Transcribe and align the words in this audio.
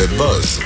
Le 0.00 0.06
buzz 0.16 0.60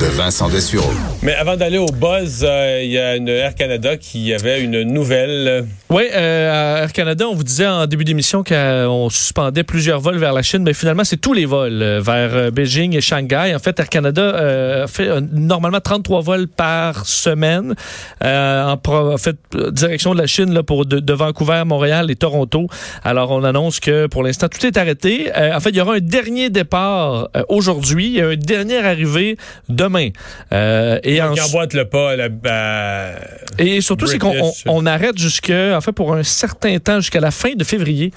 de 0.00 0.06
Vincent 0.06 0.48
Dessureau. 0.48 0.90
Mais 1.22 1.34
avant 1.34 1.56
d'aller 1.56 1.78
au 1.78 1.86
buzz, 1.86 2.42
euh, 2.42 2.80
il 2.82 2.90
y 2.90 2.98
a 2.98 3.16
une 3.16 3.28
Air 3.28 3.54
Canada 3.54 3.96
qui 3.96 4.32
avait 4.34 4.60
une 4.60 4.82
nouvelle. 4.82 5.66
Oui, 5.90 6.04
euh, 6.12 6.78
à 6.78 6.82
Air 6.82 6.92
Canada, 6.92 7.26
on 7.28 7.34
vous 7.34 7.44
disait 7.44 7.66
en 7.66 7.86
début 7.86 8.04
d'émission 8.04 8.42
qu'on 8.42 9.08
suspendait 9.10 9.62
plusieurs 9.62 10.00
vols 10.00 10.18
vers 10.18 10.32
la 10.32 10.42
Chine, 10.42 10.64
mais 10.64 10.72
finalement, 10.72 11.04
c'est 11.04 11.18
tous 11.18 11.32
les 11.32 11.44
vols 11.44 11.82
euh, 11.82 12.00
vers 12.00 12.50
Beijing 12.50 12.96
et 12.96 13.00
Shanghai. 13.00 13.54
En 13.54 13.60
fait, 13.60 13.78
Air 13.78 13.88
Canada 13.88 14.22
euh, 14.22 14.86
fait 14.88 15.08
euh, 15.08 15.20
normalement 15.32 15.80
33 15.80 16.22
vols 16.22 16.48
par 16.48 17.06
semaine 17.06 17.74
en, 18.20 18.76
pro, 18.76 19.12
en, 19.12 19.18
fait 19.18 19.36
direction 19.70 20.14
de 20.14 20.18
la 20.18 20.26
Chine 20.26 20.52
là, 20.52 20.62
pour 20.62 20.84
de, 20.86 20.98
de, 20.98 21.12
Vancouver, 21.12 21.62
Montréal 21.64 22.10
et 22.10 22.16
Toronto. 22.16 22.66
Alors, 23.04 23.30
on 23.30 23.44
annonce 23.44 23.78
que 23.78 24.06
pour 24.06 24.24
l'instant, 24.24 24.48
tout 24.48 24.66
est 24.66 24.76
arrêté. 24.76 25.30
en 25.34 25.60
fait, 25.60 25.70
il 25.70 25.76
y 25.76 25.80
aura 25.80 25.94
un 25.94 26.00
dernier 26.00 26.50
départ 26.50 27.28
aujourd'hui 27.48 28.18
et 28.18 28.22
un 28.22 28.36
dernière 28.56 28.84
arrivée 28.86 29.36
demain. 29.68 30.08
Euh, 30.52 30.98
et 31.02 31.20
en... 31.22 31.32
emboîte 31.32 31.74
le 31.74 31.84
pas. 31.84 32.16
La, 32.16 32.28
euh, 32.28 33.16
et 33.58 33.80
surtout, 33.80 34.06
c'est 34.06 34.18
qu'on 34.18 34.36
on, 34.40 34.52
on 34.66 34.86
arrête 34.86 35.18
jusque, 35.18 35.50
en 35.50 35.80
fait, 35.80 35.92
pour 35.92 36.14
un 36.14 36.22
certain 36.22 36.78
temps, 36.78 37.00
jusqu'à 37.00 37.20
la 37.20 37.30
fin 37.30 37.54
de 37.54 37.64
février. 37.64 38.12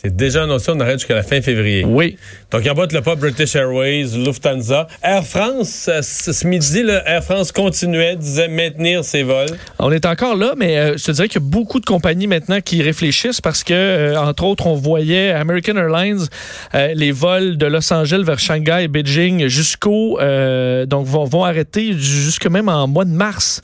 C'est 0.00 0.14
déjà 0.14 0.44
annoncé, 0.44 0.70
on 0.72 0.78
arrête 0.78 1.00
jusqu'à 1.00 1.16
la 1.16 1.24
fin 1.24 1.42
février. 1.42 1.84
Oui. 1.84 2.16
Donc, 2.52 2.60
il 2.64 2.70
emboîte 2.70 2.92
le 2.92 3.00
pas 3.00 3.16
British 3.16 3.56
Airways, 3.56 4.16
Lufthansa. 4.16 4.86
Air 5.02 5.24
France, 5.24 5.90
ce 6.02 6.46
midi, 6.46 6.84
là, 6.84 7.02
Air 7.04 7.24
France 7.24 7.50
continuait, 7.50 8.14
disait 8.14 8.46
maintenir 8.46 9.02
ses 9.02 9.24
vols. 9.24 9.58
On 9.80 9.90
est 9.90 10.06
encore 10.06 10.36
là, 10.36 10.54
mais 10.56 10.78
euh, 10.78 10.96
je 10.96 11.02
te 11.02 11.10
dirais 11.10 11.26
qu'il 11.26 11.42
y 11.42 11.44
a 11.44 11.48
beaucoup 11.48 11.80
de 11.80 11.84
compagnies 11.84 12.28
maintenant 12.28 12.60
qui 12.60 12.80
réfléchissent 12.80 13.40
parce 13.40 13.64
que, 13.64 13.74
euh, 13.74 14.20
entre 14.20 14.44
autres, 14.44 14.68
on 14.68 14.76
voyait 14.76 15.32
American 15.32 15.74
Airlines, 15.74 16.28
euh, 16.76 16.94
les 16.94 17.10
vols 17.10 17.56
de 17.56 17.66
Los 17.66 17.92
Angeles 17.92 18.22
vers 18.24 18.38
Shanghai 18.38 18.84
et 18.84 18.88
Beijing 18.88 19.48
jusqu'au, 19.48 20.20
euh, 20.20 20.86
donc 20.86 21.06
vont, 21.06 21.24
vont 21.24 21.42
arrêter 21.42 21.94
jusque 21.94 22.46
même 22.46 22.68
en 22.68 22.86
mois 22.86 23.04
de 23.04 23.10
mars. 23.10 23.62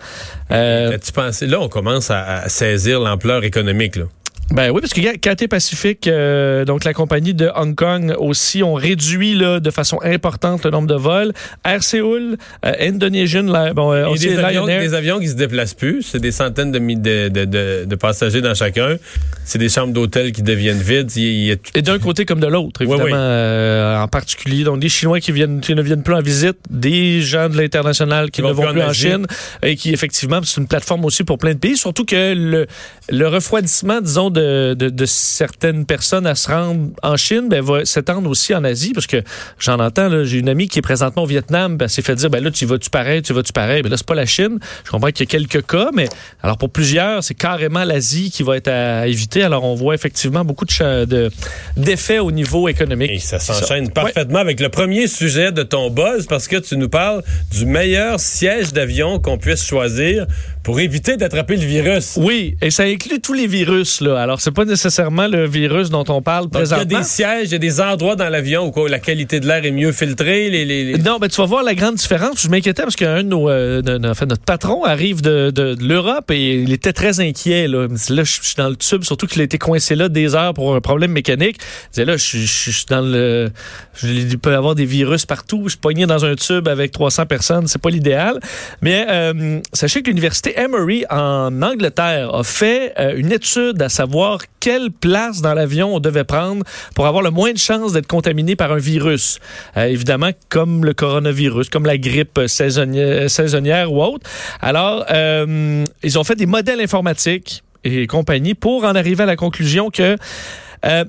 tu 0.51 1.13
pensé, 1.13 1.47
là, 1.47 1.61
on 1.61 1.69
commence 1.69 2.11
à, 2.11 2.41
à 2.41 2.49
saisir 2.49 2.99
l'ampleur 2.99 3.45
économique, 3.45 3.95
là. 3.95 4.07
Ben 4.51 4.71
oui, 4.71 4.81
parce 4.81 4.93
que 4.93 5.01
KT 5.17 5.49
Pacific, 5.49 6.07
euh, 6.07 6.65
donc 6.65 6.85
la 6.85 6.93
compagnie 6.93 7.35
de 7.35 7.51
Hong 7.57 7.75
Kong 7.75 8.15
aussi, 8.19 8.63
ont 8.63 8.75
réduit 8.75 9.35
là, 9.35 9.59
de 9.59 9.71
façon 9.71 9.99
importante 10.03 10.65
le 10.65 10.71
nombre 10.71 10.87
de 10.87 10.95
vols. 10.95 11.33
Air 11.65 11.83
Seoul, 11.83 12.37
euh, 12.65 12.73
Indonesian, 12.79 13.45
là, 13.45 13.73
bon, 13.73 13.93
euh, 13.93 14.07
aussi 14.07 14.29
des, 14.29 14.39
avions, 14.39 14.67
des 14.67 14.95
avions 14.95 15.19
qui 15.19 15.29
se 15.29 15.35
déplacent 15.35 15.75
plus. 15.75 16.03
C'est 16.03 16.21
des 16.21 16.31
centaines 16.31 16.73
de, 16.73 16.79
de, 16.79 17.29
de, 17.29 17.45
de, 17.45 17.85
de 17.87 17.97
passagers 17.97 18.43
dans 18.43 18.55
chacun. 18.55 18.97
C'est 19.45 19.59
des 19.59 19.69
chambres 19.69 19.93
d'hôtel 19.93 20.33
qui 20.33 20.43
deviennent 20.43 20.81
vides. 20.81 21.11
Il, 21.17 21.23
il 21.23 21.53
a... 21.53 21.57
Et 21.75 21.83
d'un 21.83 21.99
côté 21.99 22.27
comme 22.27 22.41
de 22.41 22.47
l'autre, 22.47 22.83
évidemment, 22.83 23.05
oui, 23.05 23.13
oui. 23.13 23.19
Euh, 23.19 24.03
en 24.03 24.09
particulier. 24.09 24.65
Donc 24.65 24.79
des 24.79 24.89
Chinois 24.89 25.21
qui, 25.21 25.33
viennent, 25.33 25.61
qui 25.61 25.75
ne 25.75 25.83
viennent 25.83 26.03
plus 26.03 26.15
en 26.15 26.23
visite, 26.23 26.59
des 26.69 27.23
gens 27.23 27.49
de 27.49 27.57
l'international 27.57 28.31
qui, 28.31 28.43
qui 28.43 28.47
ne 28.47 28.53
vont 28.53 28.71
plus 28.71 28.83
en, 28.83 28.89
en 28.89 28.93
Chine 28.93 29.27
et 29.63 29.75
qui, 29.77 29.93
effectivement, 29.93 30.41
c'est 30.45 30.61
une 30.61 30.69
plateforme 30.69 31.05
aussi 31.07 31.25
pour 31.25 31.39
plein 31.39 31.55
de 31.55 31.59
pays. 31.59 31.77
Surtout 31.77 32.05
que 32.05 32.35
le, 32.35 32.67
le 33.09 33.29
refroidissement, 33.29 34.01
disons, 34.01 34.31
de, 34.35 34.75
de, 34.75 34.91
de, 34.91 35.07
certaines 35.07 35.87
personnes 35.87 36.27
à 36.27 36.35
se 36.35 36.51
rendre 36.51 36.91
en 37.03 37.17
Chine 37.17 37.49
ben, 37.49 37.63
va 37.63 37.85
s'étendre 37.85 38.29
aussi 38.29 38.55
en 38.55 38.65
Asie, 38.65 38.93
parce 38.93 39.07
que 39.07 39.23
j'en 39.59 39.79
entends, 39.79 40.25
j'ai 40.25 40.39
une 40.39 40.49
amie 40.49 40.69
qui 40.69 40.81
est 40.81 40.83
présentement 40.83 41.23
au 41.23 41.27
Vietnam, 41.27 41.77
ben, 41.77 41.89
s'est 41.89 42.03
fait 42.03 42.15
dire, 42.15 42.29
ben 42.29 42.43
là, 42.43 42.51
tu 42.51 42.67
vas-tu 42.67 42.91
pareil, 42.91 43.23
tu 43.23 43.33
vas-tu 43.33 43.53
pareil? 43.53 43.83
Ben 43.83 43.89
là, 43.89 43.97
c'est 43.97 44.07
pas 44.07 44.15
la 44.15 44.27
Chine. 44.27 44.59
Je 44.85 44.91
comprends 44.91 45.09
qu'il 45.09 45.21
y 45.21 45.29
a 45.29 45.31
quelques 45.31 45.67
cas, 45.67 45.91
mais 45.95 46.09
alors 46.43 46.59
pour 46.59 46.71
plusieurs, 46.71 47.25
c'est 47.25 47.35
carrément 47.35 47.85
l'Asie 47.85 48.31
qui 48.31 48.43
va 48.43 48.57
être 48.57 48.69
à 48.69 49.07
éviter. 49.07 49.43
Alors 49.43 49.65
on 49.65 49.75
voit 49.75 49.95
effectivement 49.95 50.45
beaucoup 50.45 50.65
de 50.65 51.31
d'effets 51.77 52.19
au 52.19 52.31
niveau 52.31 52.69
économique. 52.69 53.11
Et 53.11 53.19
ça 53.19 53.39
s'enchaîne 53.39 53.91
parfaitement 53.91 54.35
ouais. 54.35 54.41
avec 54.41 54.61
le 54.61 54.69
premier 54.69 55.07
sujet 55.07 55.53
de 55.53 55.63
ton 55.63 55.91
buzz, 55.91 56.27
parce 56.27 56.49
que 56.49 56.57
tu 56.57 56.77
nous 56.77 56.89
parles 56.89 57.23
du 57.51 57.67
meilleur 57.67 58.21
siège 58.21 58.73
d'avion 58.73 59.19
qu'on 59.19 59.39
puisse 59.39 59.65
choisir 59.65 60.27
pour 60.65 60.81
éviter 60.81 61.19
d'attraper 61.19 61.57
le 61.57 61.67
virus. 61.67 62.15
Oui, 62.17 62.57
et 62.63 62.71
ça 62.71 62.85
inclut 62.85 63.21
tous 63.21 63.35
les 63.35 63.47
virus, 63.47 64.01
là. 64.01 64.21
Alors, 64.21 64.41
c'est 64.41 64.51
pas 64.51 64.65
nécessairement 64.65 65.29
le 65.29 65.47
virus 65.47 65.91
dont 65.91 66.07
on 66.09 66.23
parle 66.23 66.49
présentement. 66.49 66.85
Il 66.89 66.93
y 66.93 66.97
a 66.97 66.99
des 67.01 67.07
sièges, 67.07 67.49
il 67.49 67.53
y 67.53 67.55
a 67.55 67.59
des 67.59 67.81
endroits 67.83 68.17
dans 68.17 68.31
l'avion 68.31 68.67
où 68.67 68.71
quoi, 68.71 68.89
la 68.89 68.99
qualité 68.99 69.41
de 69.41 69.47
l'air 69.47 69.63
est 69.65 69.71
mieux 69.71 69.93
filtrée. 69.93 70.49
Les, 70.49 70.65
les, 70.65 70.85
les... 70.85 70.99
Non, 70.99 71.19
mais 71.21 71.29
tu 71.29 71.37
vas 71.37 71.47
voir 71.47 71.63
la 71.63 71.75
grande 71.75 71.97
différence. 71.97 72.43
Je 72.43 72.49
m'inquiétais 72.49 72.83
parce 72.83 72.97
qu'un 72.97 73.23
de 73.23 73.29
nos, 73.29 73.51
euh, 73.51 73.83
de, 73.83 74.09
enfin, 74.09 74.25
notre 74.25 74.43
patron 74.43 74.85
arrive 74.85 75.21
de, 75.21 75.51
de, 75.51 75.77
l'Europe 75.81 76.31
et 76.31 76.55
il 76.55 76.73
était 76.73 76.95
très 76.95 77.21
inquiet. 77.21 77.69
Là, 77.69 77.87
là 78.09 78.25
je 78.25 78.33
suis 78.43 78.55
dans 78.57 78.71
le 78.71 78.77
tube, 78.77 79.05
surtout 79.05 79.27
qu'il 79.27 79.43
a 79.43 79.45
été 79.45 79.59
coincé 79.59 79.95
là 79.95 80.09
des 80.09 80.35
heures 80.35 80.55
pour 80.55 80.75
un 80.75 80.81
problème 80.81 81.13
mécanique. 81.13 81.59
Il 81.59 81.91
disait 81.91 82.05
là, 82.07 82.17
je 82.17 82.39
suis 82.39 82.87
dans 82.89 83.03
le... 83.03 83.51
Je, 83.97 84.09
il 84.09 84.39
peut 84.39 84.53
y 84.53 84.55
avoir 84.55 84.75
des 84.75 84.87
virus 84.87 85.27
partout. 85.27 85.65
Je 85.65 85.71
suis 85.71 85.79
pogné 85.79 86.07
dans 86.07 86.25
un 86.25 86.37
tube 86.37 86.69
avec 86.69 86.91
300 86.91 87.27
personnes. 87.27 87.67
C'est 87.67 87.81
pas 87.81 87.91
l'idéal. 87.91 88.41
Mais 88.81 89.07
euh, 89.11 89.61
sachez 89.75 90.01
que 90.01 90.09
l'université 90.09 90.54
Emory 90.57 91.05
en 91.11 91.63
Angleterre 91.63 92.35
a 92.35 92.45
fait 92.45 92.93
euh, 92.99 93.17
une 93.17 93.33
étude 93.33 93.81
à 93.83 93.89
savoir 93.89 94.41
quelle 94.61 94.91
place 94.91 95.41
dans 95.41 95.55
l'avion 95.55 95.95
on 95.95 96.01
devait 96.01 96.25
prendre 96.25 96.65
pour 96.95 97.07
avoir 97.07 97.23
le 97.23 97.31
moins 97.31 97.53
de 97.53 97.59
chances 97.59 97.93
d'être 97.93 98.07
contaminé 98.07 98.57
par 98.57 98.73
un 98.73 98.79
virus. 98.79 99.39
Euh, 99.77 99.85
évidemment, 99.85 100.31
comme 100.49 100.85
le 100.85 100.95
coronavirus, 100.95 101.69
comme 101.69 101.87
la 101.87 101.99
grippe 101.99 102.41
saisonnière, 102.47 103.31
saisonnière 103.31 103.93
ou 103.93 104.03
autre. 104.03 104.29
Alors, 104.61 105.05
euh, 105.11 105.85
ils 106.03 106.19
ont 106.19 106.25
fait 106.25 106.37
des 106.37 106.47
modèles 106.47 106.81
informatiques 106.81 107.63
et 107.85 108.07
compagnie 108.07 108.55
pour 108.55 108.85
en 108.85 108.95
arriver 108.95 109.23
à 109.23 109.27
la 109.27 109.37
conclusion 109.37 109.91
que 109.91 110.17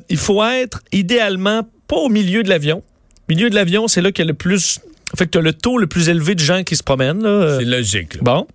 il 0.08 0.18
faut 0.18 0.42
être 0.42 0.80
idéalement 0.94 1.68
pas 1.90 1.98
au 1.98 2.08
milieu 2.08 2.44
de 2.44 2.50
l'avion. 2.50 2.82
Milieu 3.28 3.50
de 3.50 3.56
l'avion, 3.56 3.90
c'est 3.90 4.02
là 4.02 4.14
qu'il 4.14 4.24
y 4.24 4.28
a 4.28 4.32
le 4.32 4.34
plus 4.34 4.80
en 5.14 5.18
fait, 5.18 5.28
tu 5.30 5.38
as 5.38 5.42
le 5.42 5.54
taux 5.54 5.78
le 5.78 5.88
plus 5.88 6.10
élevé 6.10 6.34
de 6.34 6.40
gens 6.40 6.64
qui 6.64 6.76
se 6.76 6.84
promènent. 6.84 7.22
C'est 7.60 7.66
logique. 7.66 8.16
Là. 8.16 8.22
Bon. 8.24 8.48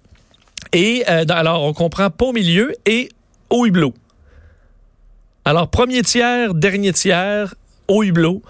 Et 0.73 1.05
euh, 1.09 1.25
alors, 1.29 1.63
on 1.65 1.73
comprend 1.73 2.11
pas 2.11 2.27
au 2.27 2.33
milieu 2.33 2.75
et 2.87 3.09
au 3.49 3.67
hublot. 3.67 3.95
Alors, 5.45 5.69
premier 5.69 6.03
tiers, 6.03 6.55
dernier 6.55 6.93
tiers, 6.93 7.55
au 7.89 8.03
hublot. 8.03 8.43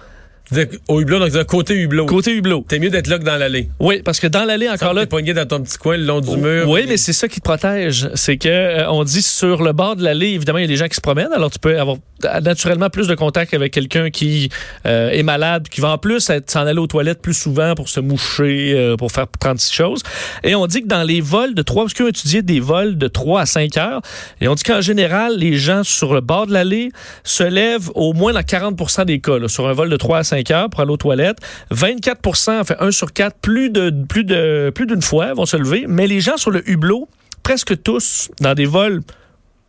Au 0.89 1.01
hublot, 1.01 1.19
donc 1.21 1.45
côté 1.45 1.75
hublot. 1.75 2.07
Côté 2.07 2.35
hublot. 2.35 2.65
T'es 2.67 2.79
mieux 2.79 2.91
d'être 2.91 3.07
là 3.07 3.19
que 3.19 3.25
dans 3.25 3.37
l'allée. 3.37 3.69
Oui, 3.79 4.03
parce 4.03 4.19
que 4.19 4.27
dans 4.27 4.45
l'allée, 4.45 4.69
encore 4.69 4.95
là. 4.95 5.03
T'es 5.03 5.07
pogné 5.07 5.33
dans 5.33 5.47
ton 5.47 5.61
petit 5.63 5.79
coin 5.79 5.97
le 5.97 6.05
long 6.05 6.21
du 6.21 6.37
mur. 6.37 6.69
Oui, 6.69 6.87
mais 6.89 6.97
c'est 6.97 7.13
ça 7.13 7.29
qui 7.29 7.41
te 7.41 7.45
protège. 7.45 8.09
C'est 8.15 8.37
que 8.37 8.49
euh, 8.49 8.91
on 8.91 9.05
dit 9.05 9.23
sur 9.23 9.63
le 9.63 9.73
bord 9.73 9.97
de 9.97 10.03
l'allée, 10.03 10.31
évidemment, 10.31 10.59
il 10.59 10.63
y 10.63 10.65
a 10.65 10.69
des 10.69 10.77
gens 10.77 10.89
qui 10.89 10.97
se 10.97 11.01
promènent. 11.01 11.33
Alors, 11.33 11.51
tu 11.51 11.59
peux 11.59 11.79
avoir 11.79 11.99
naturellement 12.43 12.91
plus 12.91 13.07
de 13.07 13.15
contact 13.15 13.55
avec 13.55 13.73
quelqu'un 13.73 14.11
qui 14.11 14.51
euh, 14.87 15.11
est 15.11 15.23
malade, 15.23 15.69
qui 15.69 15.81
va 15.81 15.91
en 15.91 15.99
plus 15.99 16.31
s'en 16.47 16.61
aller 16.67 16.79
aux 16.79 16.87
toilettes 16.87 17.23
plus 17.23 17.35
souvent 17.35 17.75
pour 17.75 17.89
se 17.89 18.01
moucher, 18.01 18.75
euh, 18.77 18.97
pour 18.97 19.13
faire 19.13 19.27
36 19.39 19.73
choses. 19.73 20.03
Et 20.43 20.55
on 20.55 20.67
dit 20.67 20.83
que 20.83 20.89
dans 20.89 21.03
les 21.03 21.21
vols 21.21 21.55
de 21.55 21.63
3, 21.63 21.85
parce 21.85 21.95
qu'on 21.95 22.07
étudié 22.07 22.43
des 22.43 22.61
vols 22.61 22.99
de 22.99 23.09
3 23.09 23.43
à 23.43 23.47
5 23.47 23.77
heures, 23.77 24.03
et 24.41 24.49
on 24.49 24.55
dit 24.55 24.63
qu'en 24.63 24.81
général, 24.81 25.37
les 25.39 25.57
gens 25.57 25.85
sur 25.85 26.13
le 26.13 26.21
bord 26.21 26.47
de 26.47 26.53
l'allée 26.53 26.91
se 27.25 27.45
lèvent 27.45 27.91
au 27.95 28.13
moins 28.13 28.33
dans 28.33 28.41
40% 28.41 29.05
des 29.05 29.21
cas, 29.21 29.39
là, 29.39 29.49
sur 29.49 29.69
un 29.69 29.73
vol 29.73 29.89
de 29.89 29.97
3 29.97 30.19
à 30.19 30.25
5 30.25 30.40
heures 30.51 30.71
pour 30.71 30.81
aller 30.81 30.93
aux 30.93 30.97
toilettes. 30.97 31.39
24% 31.73 32.61
enfin 32.61 32.75
1 32.81 32.91
sur 32.91 33.13
4, 33.13 33.37
plus 33.37 33.71
de 33.71 33.91
plus 34.09 34.25
de 34.25 34.71
plus 34.75 34.87
d'une 34.87 35.03
fois 35.03 35.35
vont 35.35 35.47
se 35.47 35.57
lever, 35.57 35.87
mais 35.89 36.07
les 36.07 36.21
gens 36.21 36.37
sur 36.37 36.51
le 36.51 36.69
hublot, 36.69 37.09
presque 37.43 37.83
tous 37.83 38.31
dans 38.41 38.55
des 38.55 38.67
vols 38.67 39.03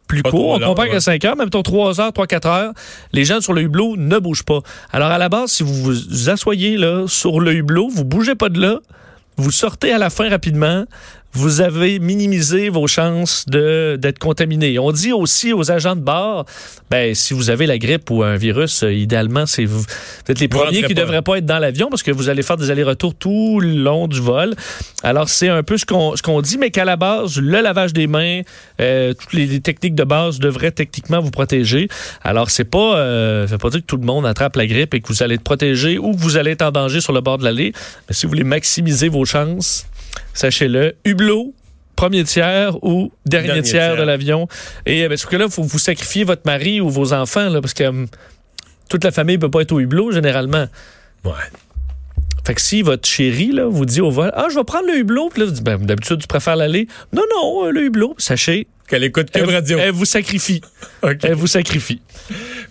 plus 0.08 0.24
court. 0.24 0.52
On 0.52 0.60
compare 0.60 0.86
ouais. 0.86 0.92
que 0.92 1.00
5 1.00 1.24
heures, 1.26 1.36
même 1.36 1.50
ton 1.50 1.64
3 1.64 2.02
heures, 2.02 2.14
3, 2.14 2.28
4 2.28 2.46
heures, 2.48 2.74
les 3.14 3.24
gens 3.24 3.40
sur 3.40 3.54
le 3.54 3.62
hublot 3.62 3.96
ne 3.98 4.20
bougent 4.20 4.44
pas. 4.44 4.60
Alors, 4.92 5.10
à 5.10 5.18
la 5.18 5.30
base, 5.30 5.52
si 5.52 5.64
vous 5.64 5.74
vous 5.74 6.30
asseyez 6.30 6.78
là, 6.78 7.06
sur 7.08 7.40
le 7.40 7.54
hublot, 7.54 7.88
vous 7.90 8.04
bougez 8.04 8.36
pas 8.36 8.50
de 8.50 8.60
là, 8.60 8.80
vous 9.38 9.52
sortez 9.52 9.94
à 9.94 9.98
la 9.98 10.10
fin 10.10 10.30
rapidement, 10.30 10.86
vous 11.34 11.62
avez 11.62 12.00
minimisé 12.00 12.70
vos 12.70 12.88
chances 12.88 13.46
de 13.48 13.98
d'être 14.00 14.20
contaminé. 14.20 14.78
On 14.80 14.92
dit 14.92 15.14
aussi 15.14 15.54
aux 15.54 15.72
agents 15.72 15.96
de 15.96 16.02
bord, 16.02 16.46
ben 16.90 17.16
si 17.16 17.34
vous 17.34 17.50
avez 17.50 17.66
la 17.66 17.78
grippe 17.78 18.10
ou 18.10 18.24
un 18.24 18.36
virus, 18.36 18.84
euh, 18.84 18.94
idéalement 18.94 19.46
c'est 19.46 19.66
vous 19.66 19.86
êtes 20.28 20.40
les 20.40 20.48
vous 20.48 20.58
premiers 20.60 20.84
qui 20.84 20.94
ne 20.94 21.00
devraient 21.00 21.22
pas 21.22 21.38
être 21.38 21.46
dans 21.46 21.60
l'avion 21.60 21.90
parce 21.90 22.04
que 22.04 22.12
vous 22.12 22.30
allez 22.30 22.44
faire 22.44 22.58
des 22.58 22.70
allers-retours 22.70 23.16
tout 23.16 23.60
le 23.60 23.76
long 23.76 24.08
du 24.08 24.20
vol. 24.20 24.56
Alors 25.04 25.30
c'est 25.30 25.50
un 25.50 25.64
peu 25.64 25.78
ce 25.78 25.86
qu'on 25.86 26.16
ce 26.16 26.22
qu'on 26.22 26.42
dit, 26.42 26.58
mais 26.58 26.70
qu'à 26.70 26.86
la 26.86 26.98
base 26.98 27.38
le 27.38 27.62
lavage 27.62 27.94
des 27.94 28.08
mains, 28.08 28.42
euh, 28.80 29.14
toutes 29.14 29.34
les, 29.34 29.46
les, 29.46 29.62
techniques 29.62 29.96
de 29.96 30.04
base 30.04 30.40
devraient 30.40 30.72
techniquement 30.72 31.22
vous 31.22 31.32
protéger. 31.32 31.88
Alors 32.24 32.50
c'est 32.50 32.66
pas, 32.66 32.98
euh, 32.98 33.48
ça 33.48 33.54
veut 33.54 33.58
pas 33.58 33.70
dire 33.70 33.82
que 33.82 33.86
tout 33.86 33.98
le 33.98 34.06
monde 34.06 34.26
attrape 34.26 34.56
la 34.56 34.68
grippe 34.68 34.94
et 34.94 35.02
que 35.02 35.08
vous 35.08 35.24
allez 35.24 35.36
être 35.36 35.44
protégé 35.44 35.98
ou 35.98 36.14
que 36.14 36.20
vous 36.20 36.38
allez 36.38 36.52
être 36.52 36.62
en 36.62 36.72
danger 36.72 37.00
sur 37.00 37.14
le 37.14 37.22
bord 37.22 37.38
de 37.38 37.44
l'allée. 37.44 37.74
Mais 38.08 38.14
si 38.14 38.26
vous 38.26 38.32
voulez 38.32 38.44
maximiser 38.44 39.08
vos 39.08 39.26
chances 39.26 39.86
sachez-le, 40.34 40.96
hublot, 41.06 41.54
premier 41.96 42.24
tiers 42.24 42.84
ou 42.84 43.12
dernier, 43.26 43.48
dernier 43.48 43.62
tiers, 43.62 43.94
tiers, 43.94 43.98
de 43.98 44.04
l'avion. 44.04 44.48
Et 44.86 45.08
parce 45.08 45.26
que 45.26 45.36
là, 45.36 45.46
il 45.46 45.52
faut 45.52 45.64
vous 45.64 45.80
sacrifier 45.80 46.24
votre 46.24 46.44
mari 46.46 46.82
ou 46.82 46.90
vos 46.90 47.14
enfants, 47.14 47.50
là, 47.50 47.62
parce 47.62 47.74
que 47.74 47.84
um, 47.84 48.08
toute 48.90 49.04
la 49.04 49.12
famille 49.12 49.38
ne 49.38 49.42
peut 49.42 49.52
pas 49.52 49.62
être 49.62 49.72
au 49.72 49.80
hublot, 49.80 50.12
généralement. 50.12 50.68
Ouais. 51.24 51.32
Fait 52.46 52.56
que 52.56 52.62
si 52.62 52.82
votre 52.82 53.08
chérie 53.08 53.52
là, 53.52 53.66
vous 53.66 53.86
dit 53.86 54.02
au 54.02 54.10
vol, 54.10 54.32
ah, 54.34 54.48
je 54.50 54.56
vais 54.56 54.64
prendre 54.64 54.88
le 54.88 54.98
hublot, 54.98 55.30
puis 55.30 55.42
là, 55.42 55.46
vous 55.46 55.54
dites, 55.54 55.64
ben, 55.64 55.78
d'habitude, 55.78 56.20
tu 56.20 56.28
préfères 56.28 56.56
l'aller. 56.56 56.88
Non, 57.14 57.24
non, 57.36 57.70
le 57.70 57.84
hublot, 57.84 58.16
sachez, 58.18 58.68
Qu'elle 58.92 59.06
écoute 59.06 59.32
Cube 59.32 59.46
elle, 59.48 59.56
Radio. 59.56 59.78
elle 59.80 59.92
vous 59.92 60.04
sacrifie. 60.04 60.60
Elle 61.02 61.36
vous 61.36 61.48
sacrifie. 61.48 62.02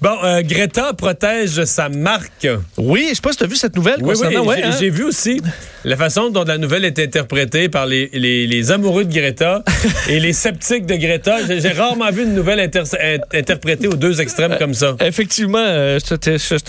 Bon, 0.01 0.17
euh, 0.25 0.41
Greta 0.43 0.93
protège 0.95 1.65
sa 1.65 1.89
marque. 1.91 2.49
Oui, 2.79 3.07
je 3.11 3.15
sais 3.17 3.21
pas 3.21 3.33
si 3.33 3.39
tu 3.39 3.45
as 3.45 3.47
vu 3.47 3.57
cette 3.57 3.77
nouvelle 3.77 3.99
Oui, 4.01 4.15
oui, 4.19 4.37
ouais, 4.39 4.57
j'ai 4.59 4.65
hein? 4.65 4.77
j'ai 4.81 4.91
vu 4.91 5.05
aussi 5.05 5.41
la 5.85 5.97
façon 5.97 6.31
dont 6.31 6.45
la 6.45 6.57
nouvelle 6.59 6.85
est 6.85 6.99
interprétée 6.99 7.69
par 7.69 7.87
les, 7.87 8.09
les, 8.13 8.47
les 8.47 8.71
amoureux 8.71 9.05
de 9.05 9.13
Greta 9.13 9.63
et 10.09 10.19
les 10.21 10.33
sceptiques 10.33 10.87
de 10.87 10.95
Greta. 10.95 11.39
J'ai 11.49 11.69
rarement 11.69 12.11
vu 12.11 12.23
une 12.25 12.35
nouvelle 12.35 12.61
inter- 12.61 12.83
in- 13.01 13.39
interprétée 13.39 13.89
aux 13.89 13.95
deux 13.97 14.21
extrêmes 14.21 14.57
comme 14.59 14.75
ça. 14.75 14.97
Effectivement, 15.01 15.59
euh, 15.59 15.99
tu 16.01 16.15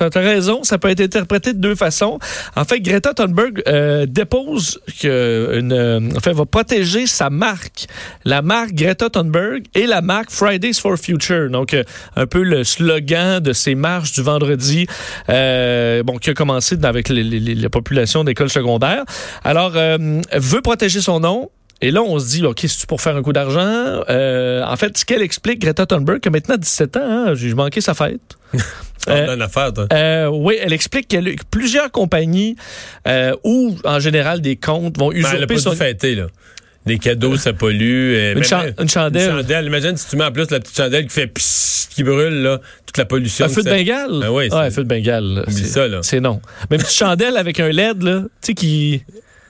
as 0.03 0.19
raison, 0.19 0.63
ça 0.63 0.77
peut 0.77 0.89
être 0.89 1.01
interprété 1.01 1.53
de 1.53 1.59
deux 1.59 1.75
façons. 1.75 2.19
En 2.55 2.65
fait, 2.65 2.79
Greta 2.81 3.13
Thunberg 3.13 3.61
euh, 3.67 4.05
dépose 4.05 4.79
que 5.01 5.57
une, 5.59 5.73
euh, 5.73 5.99
en 6.15 6.19
fait, 6.19 6.33
va 6.33 6.45
protéger 6.45 7.07
sa 7.07 7.29
marque, 7.29 7.85
la 8.25 8.41
marque 8.41 8.73
Greta 8.73 9.09
Thunberg 9.09 9.63
et 9.75 9.85
la 9.87 10.01
marque 10.01 10.31
Fridays 10.31 10.73
for 10.73 10.97
Future. 10.97 11.49
Donc, 11.49 11.73
euh, 11.73 11.83
un 12.15 12.27
peu 12.27 12.43
le 12.43 12.60
slogan 12.63 13.39
de 13.39 13.53
ces 13.53 13.75
marches 13.75 14.11
du 14.13 14.21
vendredi, 14.21 14.87
euh, 15.29 16.03
bon, 16.03 16.17
qui 16.17 16.29
a 16.29 16.33
commencé 16.33 16.77
avec 16.83 17.09
les- 17.09 17.23
les- 17.23 17.55
la 17.55 17.69
population 17.69 18.23
d'écoles 18.23 18.49
secondaires. 18.49 19.03
Alors, 19.43 19.73
euh, 19.75 19.97
veut 20.33 20.61
protéger 20.61 21.01
son 21.01 21.19
nom. 21.19 21.49
Et 21.83 21.89
là, 21.89 22.03
on 22.03 22.19
se 22.19 22.27
dit, 22.27 22.45
OK, 22.45 22.59
c'est 22.67 22.85
pour 22.85 23.01
faire 23.01 23.15
un 23.15 23.23
coup 23.23 23.33
d'argent? 23.33 24.03
Euh, 24.07 24.63
en 24.63 24.75
fait, 24.75 24.95
ce 24.99 25.03
qu'elle 25.03 25.23
explique, 25.23 25.59
Greta 25.59 25.87
Thunberg, 25.87 26.19
que 26.19 26.29
maintenant 26.29 26.55
17 26.57 26.95
ans, 26.97 27.01
hein, 27.03 27.33
j'ai 27.33 27.53
manqué 27.55 27.81
sa 27.81 27.95
fête. 27.95 28.21
On 29.07 29.11
Euh, 29.13 29.31
a 29.31 29.33
une 29.33 29.41
affaire. 29.41 29.71
Euh, 29.91 30.27
oui, 30.27 30.57
elle 30.61 30.73
explique 30.73 31.07
que 31.07 31.17
plusieurs 31.49 31.89
compagnies 31.89 32.55
ou 33.43 33.75
en 33.83 33.99
général 33.99 34.41
des 34.41 34.57
comptes 34.57 34.95
vont 34.99 35.09
Ben, 35.09 35.17
elle 35.17 35.25
a 35.25 35.29
usurper 35.37 35.53
pas 35.55 35.59
son 35.59 35.71
dû 35.71 35.75
fêter, 35.77 36.13
là. 36.13 36.27
Des 36.85 36.97
cadeaux, 36.97 37.37
ça 37.37 37.53
pollue. 37.53 38.15
euh, 38.15 38.31
une, 38.33 38.39
même- 38.39 38.73
une 38.79 38.89
chandelle. 38.89 39.29
Une 39.29 39.37
chandelle. 39.37 39.65
Imagine 39.67 39.97
si 39.97 40.09
tu 40.09 40.15
mets 40.17 40.23
en 40.25 40.31
plus 40.31 40.49
la 40.49 40.59
petite 40.59 40.75
chandelle 40.75 41.03
qui 41.05 41.13
fait 41.13 41.27
psst, 41.27 41.93
qui 41.93 42.03
brûle, 42.03 42.41
là, 42.41 42.59
toute 42.87 42.97
la 42.97 43.05
pollution. 43.05 43.45
Un 43.45 43.49
feu 43.49 43.61
de 43.61 43.69
ça- 43.69 43.75
Bengale? 43.75 44.19
Ben 44.19 44.29
oui, 44.29 44.35
ouais, 44.45 44.49
c'est- 44.49 44.55
un 44.55 44.71
feu 44.71 44.83
de 44.83 44.87
Bengale. 44.89 45.43
Oublie 45.47 45.53
C'est- 45.55 45.65
ça, 45.67 45.87
là. 45.87 45.99
C'est 46.01 46.19
non. 46.19 46.41
Même 46.71 46.79
petite 46.81 46.95
chandelle 46.97 47.37
avec 47.37 47.59
un 47.59 47.69
LED, 47.69 48.01
là, 48.01 48.21
tu 48.21 48.27
sais, 48.41 48.53
qui. 48.55 49.03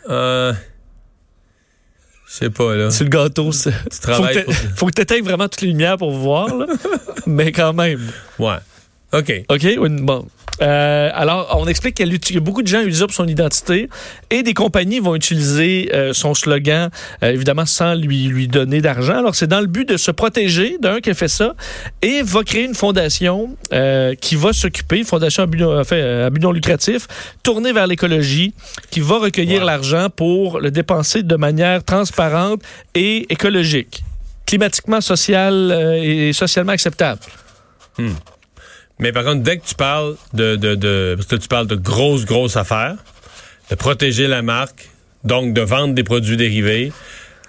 Euh, 0.10 0.52
Je 2.28 2.34
sais 2.34 2.50
pas, 2.50 2.76
là. 2.76 2.92
sur 2.92 3.04
le 3.06 3.10
gâteau. 3.10 3.52
c'est- 3.52 3.72
Tu 3.92 4.00
travailles 4.02 4.46
faut 4.76 4.88
que 4.88 4.94
tu 4.94 5.02
éteignes 5.02 5.24
vraiment 5.24 5.48
toutes 5.48 5.62
les 5.62 5.68
lumières 5.70 5.98
pour 5.98 6.12
voir, 6.12 6.54
là. 6.56 6.66
Mais 7.28 7.52
quand 7.54 7.74
même. 7.74 8.00
Ouais. 8.40 8.56
OK. 9.14 9.32
OK? 9.50 9.68
Oui, 9.80 9.90
Bon. 10.02 10.28
Euh, 10.62 11.10
alors, 11.14 11.56
on 11.60 11.68
explique 11.68 11.96
qu'il 11.96 12.08
y 12.34 12.38
a 12.38 12.40
beaucoup 12.40 12.62
de 12.62 12.68
gens 12.68 12.82
usurpent 12.82 13.12
son 13.14 13.28
identité 13.28 13.90
et 14.30 14.44
des 14.44 14.54
compagnies 14.54 15.00
vont 15.00 15.16
utiliser 15.16 15.90
euh, 15.94 16.14
son 16.14 16.34
slogan, 16.34 16.90
euh, 17.24 17.32
évidemment, 17.32 17.66
sans 17.66 17.96
lui, 17.96 18.26
lui 18.28 18.48
donner 18.48 18.80
d'argent. 18.82 19.18
Alors, 19.18 19.34
c'est 19.36 19.48
dans 19.48 19.60
le 19.62 19.68
but 19.68 19.88
de 19.90 19.98
se 19.98 20.12
protéger 20.12 20.78
d'un 20.80 21.00
qui 21.00 21.10
a 21.10 21.14
fait 21.14 21.28
ça 21.28 21.56
et 22.02 22.22
va 22.22 22.44
créer 22.44 22.66
une 22.66 22.76
fondation 22.76 23.56
qui 24.22 24.36
va 24.36 24.54
s'occuper, 24.54 25.00
une 25.00 25.06
fondation 25.06 25.44
à 25.44 25.46
but, 25.48 25.60
non- 25.62 25.80
enfin, 25.80 26.26
à 26.26 26.30
but 26.30 26.42
non 26.44 26.52
lucratif, 26.52 27.08
tournée 27.44 27.74
vers 27.74 27.88
l'écologie, 27.88 28.54
qui 28.92 29.00
va 29.00 29.18
recueillir 29.20 29.62
Ouais. 29.62 29.66
l'argent 29.66 30.10
pour 30.10 30.60
le 30.60 30.70
dépenser 30.72 31.24
de 31.24 31.36
manière 31.36 31.84
transparente 31.84 32.62
et 32.94 33.26
écologique, 33.32 34.04
climatiquement, 34.46 35.02
social 35.02 35.54
euh, 35.72 35.94
et 36.02 36.34
socialement 36.34 36.74
acceptable. 36.74 37.22
Mais 39.02 39.12
par 39.12 39.26
contre, 39.26 39.42
dès 39.44 39.58
que 39.58 39.66
tu 39.66 39.76
parles 39.76 40.16
de, 40.34 40.56
de, 40.56 40.76
de 40.76 41.14
parce 41.18 41.28
que 41.28 41.36
tu 41.36 41.48
parles 41.50 41.68
de 41.68 41.76
grosses, 41.76 42.26
grosses 42.26 42.56
affaires, 42.56 42.96
de 43.70 43.76
protéger 43.76 44.28
la 44.28 44.42
marque, 44.42 44.90
donc 45.24 45.54
de 45.54 45.62
vendre 45.62 45.94
des 45.94 46.04
produits 46.04 46.38
dérivés 46.38 46.94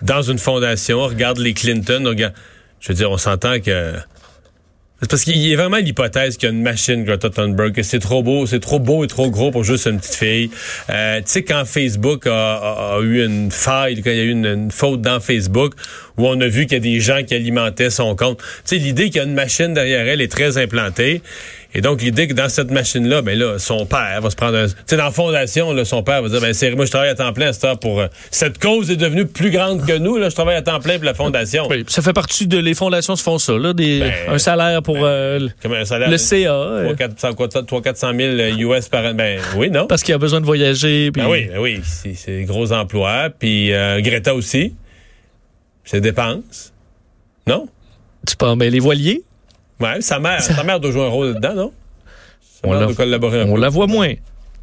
dans 0.01 0.23
une 0.23 0.39
fondation, 0.39 1.01
regarde 1.05 1.39
les 1.39 1.55
Clinton, 1.55 2.03
regarde, 2.07 2.35
je 2.81 2.89
veux 2.89 2.95
dire, 2.95 3.11
on 3.11 3.19
s'entend 3.19 3.61
que 3.61 3.95
parce 5.11 5.25
qu'il 5.25 5.37
y 5.37 5.53
a 5.53 5.57
vraiment 5.57 5.79
l'hypothèse 5.79 6.37
qu'il 6.37 6.49
y 6.49 6.53
a 6.53 6.55
une 6.55 6.63
machine 6.63 7.03
Greta 7.05 7.29
Thunberg, 7.29 7.73
que 7.75 7.83
c'est 7.83 7.99
trop 7.99 8.23
beau, 8.23 8.47
c'est 8.47 8.61
trop 8.61 8.79
beau 8.79 9.03
et 9.03 9.09
trop 9.09 9.31
gros 9.33 9.51
pour 9.51 9.65
juste 9.65 9.87
une 9.87 9.99
petite 9.99 10.15
fille. 10.15 10.51
Euh, 10.91 11.17
tu 11.19 11.25
sais, 11.27 11.43
quand 11.43 11.65
Facebook 11.65 12.29
a, 12.29 12.55
a- 12.55 12.95
a 12.97 13.01
eu 13.01 13.25
une 13.25 13.51
faille, 13.51 14.01
quand 14.01 14.11
il 14.11 14.17
y 14.17 14.21
a 14.21 14.23
eu 14.23 14.31
une, 14.31 14.47
une 14.47 14.71
faute 14.71 15.01
dans 15.03 15.19
Facebook, 15.19 15.75
où 16.19 16.27
on 16.27 16.41
a 16.41 16.47
vu 16.49 16.67
qu'il 16.67 16.75
y 16.79 16.81
a 16.81 16.81
des 16.81 17.01
gens 17.01 17.23
qui 17.27 17.35
alimentaient 17.35 17.91
son 17.91 18.15
compte. 18.17 18.39
Tu 18.39 18.45
sais, 18.65 18.77
l'idée 18.77 19.07
qu'il 19.07 19.17
y 19.17 19.21
a 19.21 19.25
une 19.25 19.35
machine 19.35 19.73
derrière 19.75 20.07
elle 20.07 20.21
est 20.21 20.31
très 20.31 20.59
implantée. 20.59 21.23
Et 21.75 21.81
donc, 21.81 22.03
l'idée 22.03 22.29
que 22.29 22.35
dans 22.35 22.51
cette 22.51 22.71
machine-là, 22.71 23.23
ben 23.23 23.39
là, 23.39 23.59
son 23.59 23.87
père 23.87 24.21
va 24.21 24.29
se 24.29 24.37
prendre 24.37 24.59
un... 24.59 24.67
Tu 24.67 24.75
sais, 24.85 24.99
dans 24.99 25.05
la 25.07 25.11
fondation, 25.11 25.73
là, 25.73 25.87
son 25.87 26.03
père 26.03 26.21
va 26.21 26.29
dire, 26.29 26.39
ben 26.43 26.53
c'est 26.53 26.71
moi, 26.73 26.85
je 26.85 26.91
travaille 26.91 27.09
à 27.09 27.15
temps 27.15 27.33
plein 27.33 27.49
à 27.49 27.53
cette 27.55 27.65
heure 27.65 27.79
pour... 27.79 27.99
euh, 28.01 28.09
cette 28.31 28.59
cause 28.59 28.91
est 28.91 28.97
devenue 28.97 29.25
plus 29.25 29.51
grande 29.51 29.87
que 29.87 29.97
nous, 29.97 30.19
là, 30.19 30.29
je 30.29 30.35
travaille 30.35 30.57
à 30.57 30.61
temps 30.61 30.81
plein 30.81 30.97
pour 30.97 31.07
la 31.07 31.15
fondation. 31.15 31.67
Oui, 31.71 31.85
ça 31.89 32.03
fait 32.03 32.13
partie 32.13 32.47
de 32.47 32.59
les 32.59 32.75
fondations 32.75 33.17
se 33.17 33.23
font 33.23 33.39
ça, 33.39 33.55
là, 33.57 33.73
des, 33.73 34.01
Ben, 34.01 34.13
un 34.29 34.39
salaire 34.39 34.83
pour 34.83 34.99
euh, 35.01 35.39
le- 35.39 35.51
Comme 35.63 35.73
un 35.73 35.87
salaire... 35.87 36.11
le 36.11 36.19
CA, 36.19 36.53
euh, 36.53 36.93
300-400 36.95 38.59
000 38.59 38.71
US 38.77 38.89
par 38.89 39.05
an. 39.07 39.15
Ben 39.15 39.39
oui, 39.57 39.71
non? 39.71 39.87
parce 39.87 40.03
qu'il 40.03 40.15
a 40.15 40.19
besoin 40.19 40.41
de 40.41 40.47
voyager. 40.47 41.11
puis- 41.11 41.23
Ben 41.23 41.29
oui, 41.31 41.49
ben 41.53 41.59
oui, 41.59 41.81
c'est 41.83 42.15
c'est 42.15 42.43
gros 42.45 42.73
emplois. 42.73 43.29
Puis 43.39 43.73
euh, 43.73 44.01
Greta 44.01 44.35
aussi. 44.35 44.75
C'est 45.85 46.01
dépenses. 46.01 46.73
Non? 47.47 47.69
Tu 48.27 48.37
penses, 48.37 48.57
mais 48.57 48.71
les 48.71 48.81
voiliers, 48.81 49.23
Ouais, 49.81 50.01
sa 50.01 50.21
mère, 50.21 50.41
sa 50.41 50.63
mère 50.63 50.79
doit 50.79 50.93
jouer 50.93 51.05
un 51.05 51.09
rôle 51.09 51.35
dedans, 51.35 51.55
non? 51.55 51.73
Sa 52.41 52.61
On 52.69 52.71
mère 52.71 52.81
la- 52.81 52.87
doit 52.87 52.95
collaborer 52.95 53.41
un 53.41 53.49
on 53.49 53.55
peu. 53.55 53.61
la 53.61 53.69
voit 53.69 53.89
moins. 53.89 54.13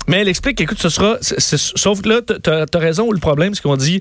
Mais 0.07 0.21
elle 0.21 0.29
explique, 0.29 0.61
écoute, 0.61 0.79
ce 0.79 0.87
sera. 0.87 1.17
sauf 1.21 2.01
que 2.01 2.07
là, 2.09 2.21
t'as 2.21 2.63
as 2.73 2.79
raison, 2.79 3.11
le 3.11 3.19
problème, 3.19 3.53
c'est 3.53 3.61
qu'on 3.61 3.75
dit 3.75 3.99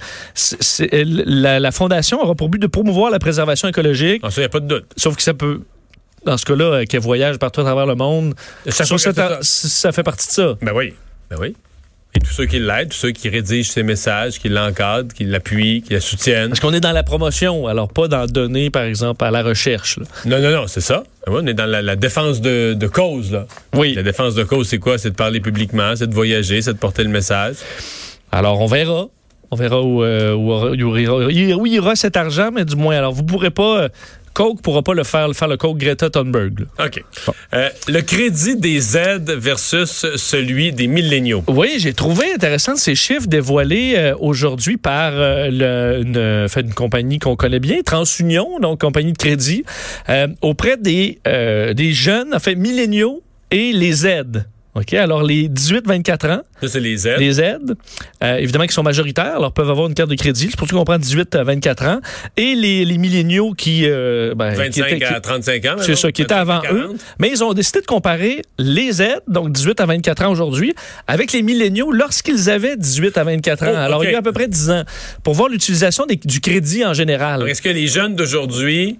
la, 0.93 1.59
la 1.61 1.73
fondation 1.73 2.23
aura 2.23 2.35
pour 2.37 2.49
but 2.49 2.61
de 2.61 2.67
promouvoir 2.69 3.11
la 3.11 3.19
préservation 3.19 3.69
écologique, 3.69 4.21
Ah, 4.25 4.31
ça, 4.31 4.41
y 4.41 4.44
a 4.44 4.49
pas 4.49 4.61
de 4.61 4.67
doute. 4.69 4.87
sauf 4.97 5.17
que 5.17 5.23
ça 5.23 5.35
peut. 5.35 5.62
Dans 6.25 6.37
ce 6.37 6.44
cas-là, 6.47 6.64
euh, 6.64 6.85
qu'elle 6.85 7.00
voyage 7.00 7.38
partout 7.38 7.61
à 7.61 7.64
travers 7.64 7.87
le 7.87 7.94
monde, 7.94 8.35
c'est 8.67 8.85
ça 8.85 9.93
fait 9.93 10.03
partie 10.03 10.26
de 10.29 10.32
ça. 10.32 10.55
Ben 10.62 10.73
oui, 10.75 10.94
ben 11.31 11.37
oui. 11.41 11.56
Et 12.14 12.20
tous 12.20 12.32
ceux 12.32 12.46
qui 12.46 12.58
l'aident, 12.58 12.88
tous 12.88 12.96
ceux 12.96 13.10
qui 13.12 13.28
rédigent 13.28 13.69
ses 13.70 13.82
messages, 13.82 14.38
qui 14.40 14.49
l'encadrent, 14.49 15.12
qui 15.14 15.25
l'appuient, 15.25 15.82
qui 15.82 15.93
la 15.93 16.00
soutiennent. 16.00 16.49
Parce 16.49 16.58
qu'on 16.60 16.72
est 16.72 16.81
dans 16.81 16.93
la 16.93 17.02
promotion, 17.02 17.66
alors 17.66 17.88
pas 17.88 18.08
dans 18.08 18.26
donner, 18.26 18.70
par 18.70 18.84
exemple, 18.84 19.22
à 19.25 19.31
la 19.31 19.43
recherche. 19.43 19.99
là. 19.99 20.06
Non, 20.25 20.40
non, 20.40 20.50
non, 20.62 20.66
c'est 20.66 20.81
ça. 20.81 21.05
Oui, 21.26 21.40
on 21.43 21.46
est 21.46 21.55
dans 21.55 21.66
la, 21.66 21.82
la 21.82 21.96
défense 21.96 22.40
de, 22.40 22.72
de 22.75 22.87
cause, 22.87 23.31
là. 23.32 23.46
Oui. 23.75 23.94
La 23.94 24.02
défense 24.02 24.34
de 24.34 24.43
cause, 24.43 24.69
c'est 24.69 24.78
quoi? 24.78 24.96
C'est 24.99 25.10
de 25.10 25.14
parler 25.16 25.40
publiquement, 25.40 25.94
c'est 25.94 26.06
de 26.08 26.14
voyager, 26.14 26.62
c'est 26.62 26.72
de 26.72 26.78
porter 26.78 27.05
le 27.05 27.10
message. 27.10 27.56
Alors, 28.32 28.61
on 28.61 28.66
verra. 28.66 29.06
On 29.50 29.56
verra 29.56 29.81
où, 29.82 30.02
euh, 30.02 30.34
où, 30.34 30.50
aura- 30.50 30.70
où 30.72 30.75
il 30.75 31.02
ira, 31.02 31.16
où 31.56 31.66
il 31.66 31.72
ira 31.72 31.96
cet 31.96 32.16
argent, 32.19 32.50
mais 32.52 32.64
du 32.66 32.76
moins, 32.76 32.96
alors, 32.96 33.12
vous 33.12 33.22
pourrez 33.22 33.50
pas. 33.50 33.88
Coke 34.34 34.62
pourra 34.62 34.82
pas 34.82 34.94
le 34.94 35.04
faire, 35.04 35.28
le 35.28 35.34
faire 35.34 35.48
le 35.48 35.56
Coke 35.56 35.78
Greta 35.78 36.10
Thunberg. 36.10 36.60
là. 36.78 36.86
OK. 36.86 37.02
Euh, 37.54 37.69
le 37.88 38.00
crédit 38.02 38.56
des 38.56 38.96
aides 38.96 39.30
versus 39.30 40.06
celui 40.16 40.72
des 40.72 40.86
milléniaux. 40.86 41.42
Oui, 41.48 41.75
j'ai 41.78 41.92
trouvé 41.94 42.26
intéressant 42.34 42.76
ces 42.76 42.94
chiffres 42.94 43.26
dévoilés 43.26 43.94
euh, 43.97 44.14
aujourd'hui 44.20 44.76
par 44.76 45.12
euh, 45.14 45.49
le- 45.50 46.02
une, 46.02 46.49
fait, 46.49 46.61
une 46.62 46.75
compagnie 46.75 47.18
qu'on 47.18 47.37
connaît 47.37 47.61
bien, 47.61 47.82
TransUnion, 47.82 48.58
donc 48.61 48.80
compagnie 48.80 49.12
de 49.12 49.18
crédit, 49.18 49.64
auprès 50.42 50.76
des, 50.76 51.18
des 51.75 51.92
jeunes, 51.92 52.35
en 52.35 52.38
fait, 52.38 52.54
milléniaux 52.54 53.23
et 53.50 53.73
les 53.73 54.06
aides. 54.06 54.47
OK, 54.78 54.94
alors 54.94 55.23
les 55.23 55.49
18-24 55.49 56.30
ans, 56.30 56.40
Ça, 56.61 56.68
c'est 56.68 56.80
les 56.80 57.08
aides. 57.08 57.18
les 57.18 57.40
aides, 57.40 57.75
euh, 58.23 58.37
évidemment 58.37 58.66
qui 58.66 58.75
sont 58.75 58.82
majoritaires, 58.82 59.37
alors 59.37 59.52
peuvent 59.52 59.70
avoir 59.70 59.88
une 59.88 59.94
carte 59.94 60.11
de 60.11 60.14
crédit. 60.14 60.49
C'est 60.50 60.56
pour 60.58 60.68
ça 60.68 60.75
qu'on 60.76 60.85
prend 60.85 60.99
18 60.99 61.35
à 61.35 61.44
24 61.44 61.85
ans. 61.87 62.00
Et 62.37 62.54
les, 62.54 62.85
les 62.85 62.99
milléniaux 62.99 63.52
qui... 63.54 63.82
euh, 63.87 64.35
ben, 64.35 64.52
qui 64.70 64.80
25 64.80 64.92
étaient- 64.92 65.04
à 65.04 65.20
35 65.20 65.64
ans. 65.66 65.76
c'est 65.80 65.97
ça, 65.97 66.12
qui 66.12 66.23
était 66.23 66.35
avant 66.35 66.61
eux. 66.70 66.90
Mais 67.18 67.28
ils 67.30 67.42
ont 67.42 67.52
décidé 67.54 67.80
de 67.80 67.87
comparer 67.87 68.42
les 68.58 69.02
aides, 69.02 69.23
donc 69.26 69.50
18 69.52 69.80
à 69.80 69.87
24 69.87 70.25
ans 70.25 70.30
aujourd'hui, 70.30 70.75
avec 71.06 71.32
les 71.32 71.42
milléniaux 71.42 71.90
lorsqu'ils 71.90 72.49
avaient 72.50 72.76
18 72.76 73.18
à 73.18 73.25
24 73.25 73.64
ans. 73.64 73.70
Oh, 73.73 73.76
Alors, 73.76 74.04
il 74.04 74.12
y 74.12 74.14
a 74.14 74.18
à 74.18 74.23
peu 74.23 74.32
près 74.32 74.49
10 74.49 74.70
ans. 74.70 74.82
Pour 75.25 75.35
voir 75.35 75.49
l'utilisation 75.49 76.06
du 76.06 76.40
crédit 76.40 76.85
en 76.85 76.94
général. 76.94 77.49
Est-ce 77.49 77.62
que 77.62 77.68
les 77.68 77.87
jeunes 77.87 78.14
d'aujourd'hui, 78.14 78.99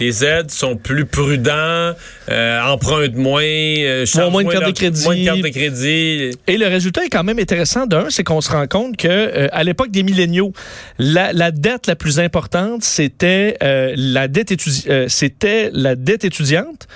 les 0.00 0.24
aides 0.24 0.50
sont 0.50 0.76
plus 0.76 1.04
prudents, 1.06 1.92
euh, 2.30 2.60
empruntent 2.62 3.16
moins, 3.16 3.42
euh, 3.42 4.04
moins 4.30 4.44
de 4.44 4.50
carte 4.50 4.66
de 4.66 4.70
crédit. 4.72 5.04
moins 5.04 5.16
de 5.16 5.24
carte 5.24 5.40
de 5.40 5.48
crédit? 5.48 6.30
Et 6.46 6.56
le 6.56 6.66
résultat 6.66 7.04
est 7.04 7.08
quand 7.08 7.24
même 7.24 7.38
intéressant. 7.38 7.86
D'un, 7.86 8.06
c'est 8.10 8.24
qu'on 8.24 8.40
se 8.40 8.50
rend 8.50 8.66
compte 8.66 8.96
que 8.96 9.08
euh, 9.08 9.48
à 9.52 9.64
l'époque 9.64 9.90
des 9.90 10.02
milléniaux, 10.02 10.52
la, 10.98 11.32
la 11.32 11.50
dette 11.50 11.86
la 11.86 11.96
plus 11.96 12.20
importante, 12.20 12.82
c'était 12.84 13.56
la 13.60 14.28
dette 14.28 14.50
étudi- 14.52 15.08
c'était 15.08 15.70
la 15.72 15.94
dette 15.96 16.24
étudiante 16.24 16.86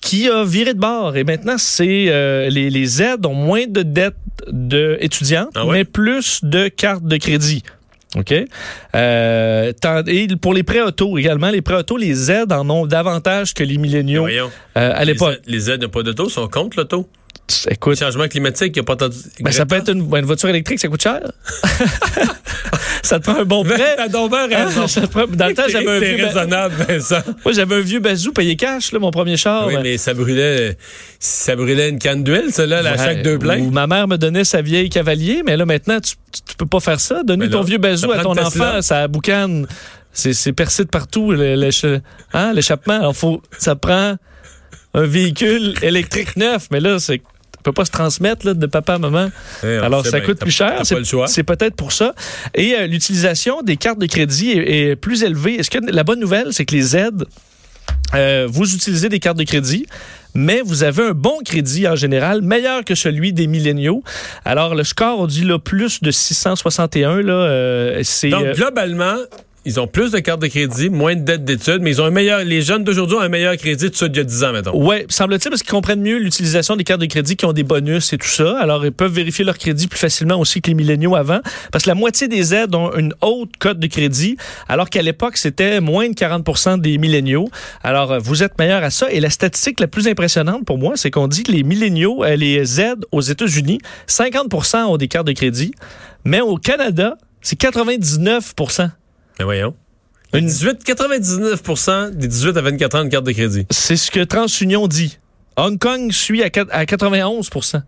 qui 0.00 0.28
a 0.28 0.44
viré 0.44 0.74
de 0.74 0.80
bord. 0.80 1.16
Et 1.16 1.22
maintenant, 1.22 1.54
c'est 1.58 2.06
euh, 2.08 2.50
les, 2.50 2.70
les 2.70 3.02
aides 3.02 3.24
ont 3.24 3.34
moins 3.34 3.66
de 3.68 3.82
dettes 3.82 4.16
de 4.48 4.96
étudiantes, 5.00 5.50
Ah 5.54 5.64
ouais? 5.64 5.78
mais 5.78 5.84
plus 5.84 6.40
de 6.42 6.66
cartes 6.66 7.04
de 7.04 7.16
crédit. 7.18 7.62
OK? 8.16 8.34
Euh, 8.94 9.72
et 10.06 10.28
pour 10.36 10.52
les 10.54 10.62
prêts 10.62 10.80
auto 10.82 11.16
également, 11.18 11.50
les 11.50 11.62
prêts 11.62 11.76
auto, 11.76 11.96
les 11.96 12.30
aides 12.30 12.52
en 12.52 12.68
ont 12.68 12.86
davantage 12.86 13.54
que 13.54 13.64
les 13.64 13.78
milléniaux 13.78 14.26
euh, 14.76 14.92
à 14.94 15.04
l'époque. 15.04 15.40
Les, 15.46 15.54
aides- 15.54 15.66
les 15.68 15.70
aides 15.70 15.82
n'ont 15.82 15.88
pas 15.88 16.02
d'auto, 16.02 16.28
sont 16.28 16.46
contre 16.48 16.76
l'auto? 16.78 17.08
Écoute, 17.70 17.98
Changement 17.98 18.28
climatique, 18.28 18.72
il 18.76 18.78
n'y 18.78 18.80
a 18.80 18.84
pas 18.84 18.96
tant 18.96 19.08
de... 19.08 19.14
ben, 19.40 19.50
ça 19.52 19.66
peut 19.66 19.76
être 19.76 19.90
une, 19.92 20.00
une 20.14 20.24
voiture 20.24 20.48
électrique, 20.48 20.78
ça 20.80 20.88
coûte 20.88 21.02
cher. 21.02 21.20
ça 23.02 23.18
te 23.18 23.24
prend 23.30 23.40
un 23.40 23.44
bon 23.44 23.64
prêt. 23.64 23.94
T'as 23.96 24.08
donc 24.08 24.30
bien 24.30 24.48
Hein, 24.50 24.66
raison. 24.66 24.86
ça 24.86 25.02
te 25.02 25.06
prend- 25.06 25.26
Dans 25.26 25.46
le 25.48 25.54
temps, 25.54 25.62
j'avais 25.68 25.88
un 25.90 25.98
vieux, 25.98 26.24
raisonnable, 26.26 26.74
Vincent. 26.88 27.22
moi, 27.44 27.52
j'avais 27.52 27.74
un 27.76 27.80
vieux 27.80 28.00
bazou 28.00 28.32
payé 28.32 28.56
cash, 28.56 28.92
là, 28.92 28.98
mon 28.98 29.10
premier 29.10 29.36
char. 29.36 29.66
Oui, 29.66 29.74
Ben, 29.74 29.82
mais 29.82 29.98
ça 29.98 30.14
brûlait, 30.14 30.76
ça 31.18 31.56
brûlait 31.56 31.88
une 31.88 31.98
canne 31.98 32.24
d'huile, 32.24 32.50
ça, 32.52 32.66
là, 32.66 32.78
à 32.78 32.96
chaque 32.96 33.22
deux 33.22 33.38
pleins. 33.38 33.58
ma 33.70 33.86
mère 33.86 34.08
me 34.08 34.16
donnait 34.16 34.44
sa 34.44 34.62
vieille 34.62 34.88
cavalier, 34.88 35.42
mais 35.44 35.56
là, 35.56 35.64
maintenant, 35.66 36.00
tu, 36.00 36.14
tu, 36.46 36.56
peux 36.56 36.66
pas 36.66 36.80
faire 36.80 37.00
ça. 37.00 37.22
Donner 37.22 37.46
Mais 37.46 37.52
ton 37.52 37.62
vieux 37.62 37.78
bazou 37.78 38.12
à 38.12 38.18
ton 38.22 38.36
enfant, 38.38 38.82
ça 38.82 39.08
boucane. 39.08 39.66
C'est, 40.14 40.52
percé 40.52 40.84
de 40.84 40.88
partout, 40.90 41.32
hein, 41.32 42.52
l'échappement. 42.54 42.94
Alors, 42.94 43.16
faut, 43.16 43.42
ça 43.58 43.74
prend 43.76 44.16
un 44.94 45.06
véhicule 45.06 45.74
électrique 45.82 46.36
neuf, 46.36 46.66
mais 46.70 46.80
là, 46.80 46.98
c'est, 46.98 47.22
peut 47.62 47.72
pas 47.72 47.84
se 47.84 47.90
transmettre 47.90 48.46
là, 48.46 48.54
de 48.54 48.66
papa 48.66 48.94
à 48.94 48.98
maman. 48.98 49.30
Eh, 49.64 49.66
Alors, 49.78 50.04
ça 50.04 50.18
bien, 50.18 50.26
coûte 50.26 50.40
plus 50.40 50.50
cher. 50.50 50.82
C'est, 50.84 51.42
peut-être 51.44 51.74
pour 51.74 51.92
ça. 51.92 52.14
Et 52.54 52.74
euh, 52.74 52.86
l'utilisation 52.86 53.62
des 53.62 53.76
cartes 53.76 53.98
de 53.98 54.06
crédit 54.06 54.50
est, 54.50 54.90
est 54.90 54.96
plus 54.96 55.22
élevée. 55.22 55.54
Est-ce 55.54 55.70
que 55.70 55.78
la 55.78 56.04
bonne 56.04 56.20
nouvelle, 56.20 56.52
c'est 56.52 56.64
que 56.64 56.74
les 56.74 56.96
aides, 56.96 57.24
euh, 58.14 58.46
vous 58.50 58.74
utilisez 58.74 59.08
des 59.08 59.18
cartes 59.20 59.38
de 59.38 59.44
crédit, 59.44 59.86
mais 60.34 60.60
vous 60.62 60.82
avez 60.82 61.04
un 61.04 61.12
bon 61.12 61.38
crédit 61.44 61.88
en 61.88 61.96
général, 61.96 62.42
meilleur 62.42 62.84
que 62.84 62.94
celui 62.94 63.32
des 63.32 63.46
milléniaux. 63.46 64.02
Alors, 64.44 64.74
le 64.74 64.84
score, 64.84 65.18
on 65.18 65.26
dit 65.26 65.44
là, 65.44 65.58
plus 65.58 66.02
de 66.02 66.10
661, 66.10 67.22
là, 67.22 67.32
euh, 67.32 68.00
c'est... 68.02 68.28
Donc, 68.28 68.54
globalement, 68.54 69.16
ils 69.64 69.78
ont 69.78 69.86
plus 69.86 70.10
de 70.10 70.18
cartes 70.18 70.42
de 70.42 70.48
crédit, 70.48 70.90
moins 70.90 71.14
de 71.14 71.20
dettes 71.20 71.44
d'études, 71.44 71.82
mais 71.82 71.90
ils 71.90 72.02
ont 72.02 72.06
un 72.06 72.10
meilleur, 72.10 72.42
les 72.42 72.62
jeunes 72.62 72.82
d'aujourd'hui 72.82 73.16
ont 73.16 73.20
un 73.20 73.28
meilleur 73.28 73.56
crédit 73.56 73.90
de 73.90 73.94
ceux 73.94 74.08
d'il 74.08 74.18
y 74.18 74.20
a 74.20 74.24
10 74.24 74.44
ans, 74.44 74.52
mettons. 74.52 74.76
Ouais, 74.76 75.06
semble-t-il, 75.08 75.50
parce 75.50 75.62
qu'ils 75.62 75.70
comprennent 75.70 76.02
mieux 76.02 76.18
l'utilisation 76.18 76.74
des 76.74 76.84
cartes 76.84 77.00
de 77.00 77.06
crédit 77.06 77.36
qui 77.36 77.44
ont 77.44 77.52
des 77.52 77.62
bonus 77.62 78.12
et 78.12 78.18
tout 78.18 78.26
ça. 78.26 78.58
Alors, 78.58 78.84
ils 78.84 78.92
peuvent 78.92 79.12
vérifier 79.12 79.44
leur 79.44 79.58
crédit 79.58 79.86
plus 79.86 79.98
facilement 79.98 80.38
aussi 80.40 80.60
que 80.60 80.68
les 80.68 80.74
milléniaux 80.74 81.14
avant. 81.14 81.40
Parce 81.70 81.84
que 81.84 81.90
la 81.90 81.94
moitié 81.94 82.26
des 82.26 82.54
aides 82.54 82.74
ont 82.74 82.92
une 82.96 83.14
haute 83.20 83.56
cote 83.58 83.78
de 83.78 83.86
crédit, 83.86 84.36
alors 84.68 84.90
qu'à 84.90 85.02
l'époque, 85.02 85.36
c'était 85.36 85.80
moins 85.80 86.08
de 86.08 86.14
40% 86.14 86.80
des 86.80 86.98
milléniaux. 86.98 87.48
Alors, 87.84 88.18
vous 88.20 88.42
êtes 88.42 88.58
meilleur 88.58 88.82
à 88.82 88.90
ça. 88.90 89.10
Et 89.12 89.20
la 89.20 89.30
statistique 89.30 89.78
la 89.78 89.86
plus 89.86 90.08
impressionnante 90.08 90.64
pour 90.64 90.78
moi, 90.78 90.94
c'est 90.96 91.10
qu'on 91.10 91.28
dit 91.28 91.44
que 91.44 91.52
les 91.52 91.62
milléniaux, 91.62 92.24
euh, 92.24 92.34
les 92.34 92.80
aides 92.80 93.04
aux 93.12 93.20
États-Unis, 93.20 93.78
50% 94.08 94.84
ont 94.86 94.96
des 94.96 95.08
cartes 95.08 95.26
de 95.26 95.32
crédit. 95.32 95.72
Mais 96.24 96.40
au 96.40 96.56
Canada, 96.56 97.16
c'est 97.40 97.56
99 97.56 98.54
Mais 99.42 99.44
voyons. 99.44 99.74
Une- 100.34 100.46
18, 100.46 100.84
99 100.84 102.12
des 102.14 102.28
18 102.28 102.56
à 102.56 102.60
24 102.62 102.96
ans 102.98 103.04
de 103.04 103.08
carte 103.08 103.24
de 103.24 103.32
crédit. 103.32 103.66
C'est 103.70 103.96
ce 103.96 104.10
que 104.10 104.20
TransUnion 104.20 104.86
dit. 104.88 105.18
Hong 105.56 105.78
Kong 105.78 106.10
suit 106.12 106.42
à 106.42 106.48
quat- 106.48 106.70
à 106.70 106.84
91% 106.86 107.82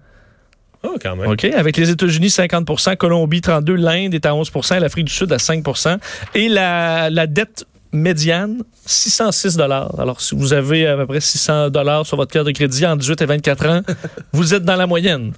Oh, 0.83 0.97
quand 1.01 1.17
même. 1.17 1.31
OK? 1.31 1.45
Avec 1.45 1.77
les 1.79 1.89
États-Unis, 1.91 2.29
50% 2.29 2.97
Colombie, 2.97 3.41
32 3.41 3.77
l'Inde 3.77 4.13
est 4.15 4.27
à 4.27 4.35
11% 4.35 4.79
l'Afrique 4.81 5.07
du 5.07 5.13
Sud 5.13 5.33
à 5.33 5.39
5% 5.39 5.97
et 6.35 6.49
la, 6.49 7.09
la 7.09 7.27
dette 7.27 7.65
médiane, 7.93 8.63
606 8.85 9.57
Alors, 9.99 10.21
si 10.21 10.35
vous 10.35 10.53
avez 10.53 10.87
à 10.89 10.97
peu 10.97 11.07
près 11.07 11.21
600 11.21 11.71
sur 12.05 12.17
votre 12.19 12.33
carte 12.33 12.47
de 12.47 12.53
crédit 12.53 12.85
en 12.85 12.97
18 12.97 13.23
et 13.23 13.27
24 13.27 13.67
ans, 13.69 13.81
vous 14.33 14.53
êtes 14.53 14.65
dans 14.65 14.77
la 14.77 14.87
moyenne. 14.87 15.33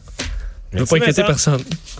Ne 0.73 0.83
pas 0.85 0.97
inquiéter 0.97 1.23
personne. 1.23 1.61